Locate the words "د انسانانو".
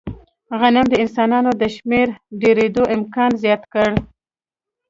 0.89-1.51